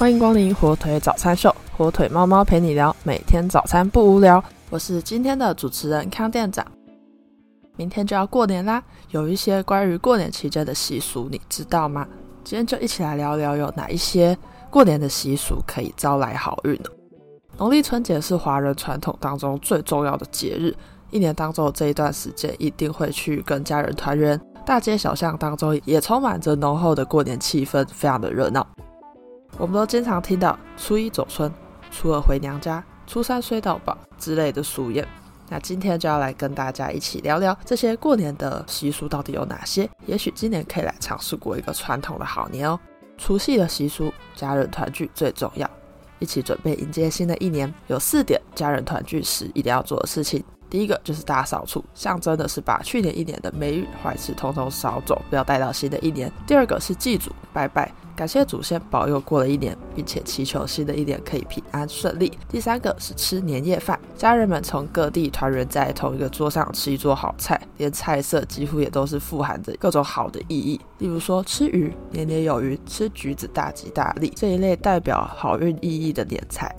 [0.00, 4.42] 欢迎光临火腿早餐秀，火腿猫猫陪你聊，每天早餐不无聊。
[4.70, 6.66] 我是今天的主持人康店长。
[7.76, 12.08] 明天就要过年啦，有一些关于过年期间的习俗，你知道吗？
[12.42, 14.34] 今天就一起来聊聊有哪一些
[14.70, 16.88] 过年的习俗可以招来好运呢？
[17.58, 20.74] 农历春节是华人传统当中最重要的节日，
[21.10, 28.66] 一年当中的这一段时间一定会去跟家人团圆，大街小巷当中也充满着浓厚的过年气氛，非常的热闹。
[29.58, 31.52] 我们都经常听到初一走春、
[31.90, 35.04] 初二回娘家、初三睡到饱之类的俗谚。
[35.48, 39.90] 那今天就要来跟大家一起聊聊这些过年的习俗到底有哪些？
[40.06, 42.78] 也许今年可以来尝试过一个传统的好年哦。
[43.18, 45.68] 除夕的习俗，家人团聚最重要，
[46.20, 47.72] 一起准备迎接新的一年。
[47.88, 50.42] 有四点家人团聚时一定要做的事情。
[50.70, 56.32] 第一个就是大扫除，象征的是把去年一年的霉运坏事通通扫走，不要带到新的一年。
[56.46, 62.32] 第二个是祭祖拜拜，感谢祖先保佑过了一年，并且祈求新的一年可以平安顺利。
[62.48, 76.74] 第三个是吃年夜饭，家人们从各地团圆在同一个桌上吃一桌好菜，连菜色几乎也都是富含着各种好的意义，例如说吃鱼年年有余，吃橘子大吉大利这一类代表好运意义的年菜。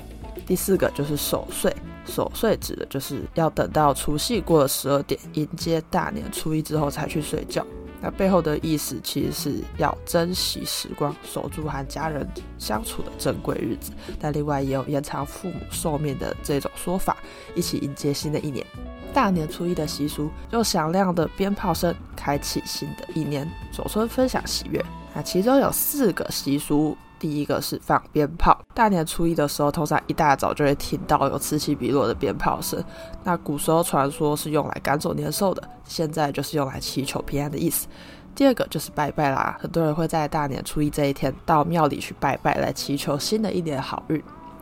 [0.46, 1.74] 第四个就是守岁。
[2.04, 7.66] 守岁指的就是要等到除夕过了十二点，迎接大年初一之后才去睡觉。
[8.02, 12.28] 那背后的意思其实是要珍惜时光，守住和家人
[12.58, 13.92] 相处的珍贵日子。
[14.20, 17.16] 但另外也有延长父母寿命的这种说法，
[17.56, 18.66] 一起迎接新的一年。
[19.14, 24.84] 大年初一的习俗，用响亮的鞭炮声开启新的一年，走村分享喜悦。
[25.14, 26.98] 那其中有四个习俗。
[27.22, 32.84] 第一个是放鞭炮，大年初一的时候，通常一大早就会听到有此起彼落的鞭炮声。
[33.24, 37.88] 那古时候传说是用来赶走年兽的，现在就是用来祈求平安的意思。
[38.34, 44.20] 第二个就是拜拜啦，很多人会在大年初一这一天到庙里去拜拜，来祈求新的一年好运。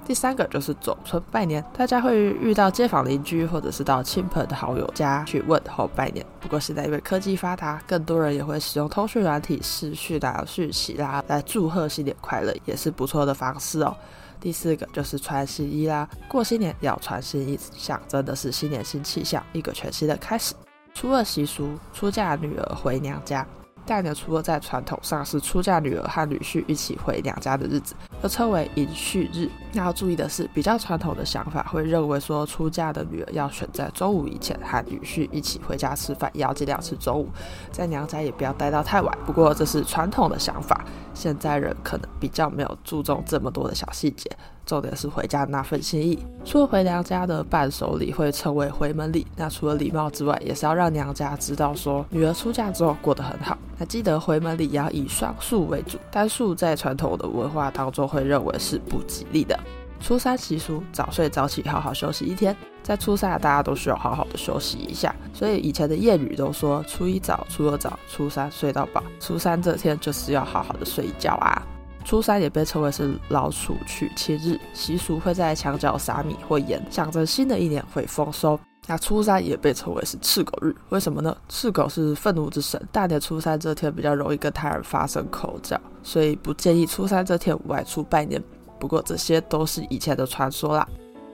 [0.10, 6.26] 第三个就是走春拜年，大家会遇到街坊邻居，或者是到亲朋好友家去问候拜年。
[6.40, 13.96] 不过现在因为科技发达，更多人也会使用通讯软体视讯啊、讯息啦来祝贺新年快乐，也是不错的方式哦。
[14.42, 20.56] 第四个就是穿新衣啦，过新年要穿新衣，象征的是新年新气象，一个全新的开始。
[20.96, 23.46] 初二习俗，出嫁女儿回娘家。
[23.90, 29.50] 大年除了在传统上是出嫁女儿和女婿一起回娘家的日子，又称为迎婿日。
[29.72, 37.30] 那要注意的是，比较传统的想法会认为说，出嫁的女儿要选在中午以前和女婿一起回家吃饭，也要尽量吃中午，
[37.72, 39.18] 在娘家也不要待到太晚。
[39.26, 40.86] 不过这是传统的想法，
[41.20, 44.32] 现在人可能比较没有注重这么多的小细节。
[44.66, 46.18] 重点是回家那份心意。
[46.46, 53.58] 除了回娘家的伴手礼会称为回门礼，那除了礼貌之外，也是要让娘家知道说女儿出嫁之后过得很好。
[53.78, 59.60] 那记得回门礼要以双数为主，单数在传统的文化当中会认为是不吉利的。
[60.00, 62.56] 初三习俗，早睡早起，好好休息一天。
[62.82, 69.04] 在初三，大家都需要好好的休息一下，所以以前的谚语都说：初一早，初二早，初三睡到饱。
[69.20, 71.62] 初三这天就是要好好的睡一觉啊。
[72.06, 78.60] 初三也被称为是老鼠娶亲日，习俗会在墙角撒米或盐，象征新的一年会丰收。
[78.88, 81.36] 那初三也被称为是赤狗日，为什么呢？
[81.48, 88.42] 赤狗是愤怒之神，大年初三这天比较容易跟他人发生口角，所以不建议初三这天外出拜年。
[88.80, 90.88] 不过这些都是以前的传说啦。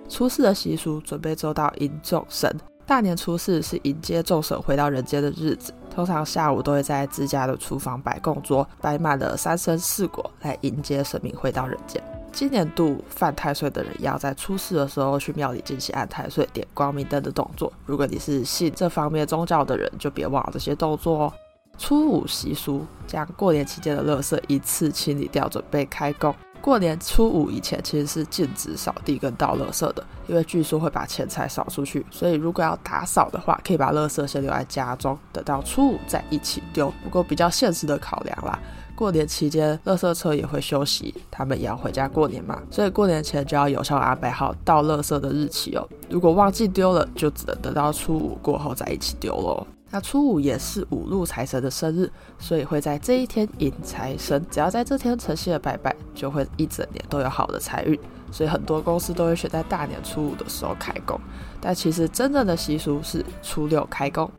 [0.09, 2.53] 初四的习俗，准备周到迎众神。
[2.85, 11.99] 大年初四是迎接众神回到人间的日子，通常下午都会在自家的厨房摆供桌，摆满了三生四果来迎接神明回到人间。
[12.31, 17.73] 今年度犯太岁的人，要在初四的时候去庙里进行按太岁、点光明灯的动作。
[17.85, 21.33] 如果你是信这方面宗教的人，就别忘了这些动作哦。
[21.79, 26.35] 初五习俗，将过年期间的垃圾一次清理掉，准备开工。
[26.65, 32.03] 过年初五以前其实是禁止扫地跟倒垃圾的，因为据说会把钱财扫出去。
[32.09, 36.91] 所以如果要打扫的话，可以把垃圾先留在家中，等到初五再一起丢。
[37.03, 38.59] 不过比较现实的考量啦，
[38.95, 45.87] 过年期间垃圾车也会休息，他们也要回家过年嘛，所以过年前就要有效安排好倒垃圾的日期哦。
[46.09, 49.67] 如果忘记丢了，就只能等到初五过后再一起丢喽。
[49.95, 54.45] 那初五也是五路财神的生日，所以会在这一天迎财神。
[54.51, 57.97] 只要在这天诚心的拜拜，就会一整年都有好的财运。
[58.29, 61.17] 所以很多公司都会选在大年初五的时候开工，
[61.61, 64.29] 但其实真正的习俗是初六开工。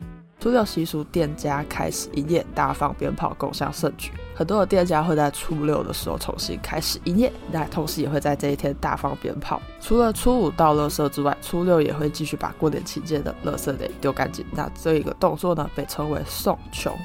[0.47, 4.13] 初六习俗，店家开始营业，大放鞭炮，共享盛举。
[4.33, 9.61] 很多的店家会在初六的时候重新开始营业，那同时也会在这一天大放鞭炮。
[9.81, 14.47] 除了初五到垃圾之外，初六也会继续把过年期间的垃圾给丢干净。
[14.53, 16.97] 那这一个动作呢，被称为送穷。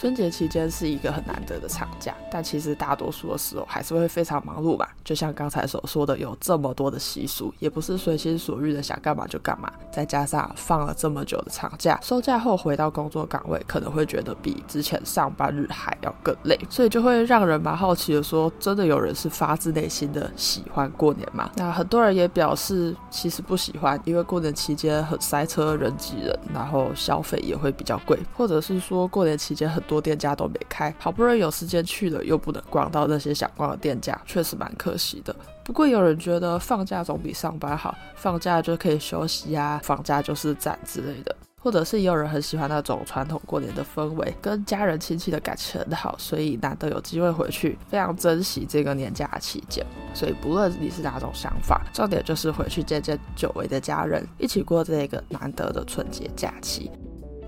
[0.00, 4.88] 春节期间是一个很难得的长假，但其实大多数的时候还是会非常忙碌吧。
[5.04, 9.70] 就像刚才所说的，有这么多的习俗，也不是随心所欲的想干嘛就干嘛。
[9.92, 21.50] 再加上放了这么久的长假，收假后回到工作岗位，可能会觉得比之前上班日还要更累，所以就会让人蛮好奇的说，真的有人是发自内心的喜欢过年吗？
[21.56, 35.34] 那很多人也表示其实不喜欢，因为过年期间很塞车，人挤人，然后消费也会比较贵，或者是说过年期间很多店家都没开，好不容易有时间去了，又不能逛到那些想逛的店家，确实蛮可惜的。
[35.64, 41.34] 不过有人觉得放假总比上班好，放假就可以休息啊，放假就是赞之类的。
[41.62, 49.84] 或者是也有人很喜欢那种传统过年的氛围，跟家人亲戚的感情很好，所以难得有机会回去，非常珍惜这个年假期间。
[50.14, 56.90] 所以不论你是哪种想法，重点就是回去见见久违的家人，一起过这个难得的春节假期。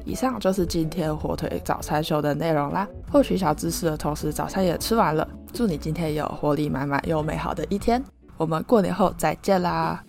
[0.04, 2.86] 以上就是今天火腿早餐秀的内容啦。
[3.10, 5.26] 获取小知识的同时，早餐也吃完了。
[5.52, 8.02] 祝你今天有活力满满又美好的一天。
[8.36, 10.02] 我们过年后再见啦！